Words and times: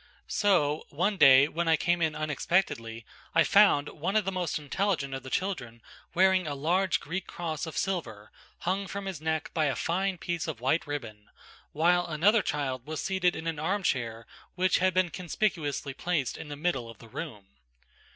So, 0.27 0.85
one 0.89 1.17
day 1.17 1.47
when 1.47 1.67
I 1.67 1.75
came 1.77 2.01
in 2.01 2.15
unexpectedly, 2.15 3.05
I 3.35 3.43
found 3.43 3.87
one 3.89 4.15
of 4.15 4.25
the 4.25 4.31
most 4.31 4.57
intelligent 4.57 5.13
of 5.13 5.21
the 5.21 5.29
children 5.29 5.79
wearing 6.15 6.47
a 6.47 6.55
large 6.55 6.99
Greek 6.99 7.27
cross 7.27 7.67
of 7.67 7.77
silver, 7.77 8.31
hung 8.61 8.87
from 8.87 9.05
his 9.05 9.21
neck 9.21 9.51
by 9.53 9.65
a 9.65 9.75
fine 9.75 10.17
piece 10.17 10.47
of 10.47 10.59
white 10.59 10.87
ribbon, 10.87 11.29
while 11.71 12.07
another 12.07 12.41
child 12.41 12.87
was 12.87 12.99
seated 12.99 13.35
in 13.35 13.45
an 13.45 13.59
armchair 13.59 14.25
which 14.55 14.79
had 14.79 14.95
been 14.95 15.11
conspicuously 15.11 15.93
placed 15.93 16.35
in 16.35 16.47
the 16.49 16.55
middle 16.55 16.89
of 16.89 16.97
the 16.97 17.07
room. 17.07 17.45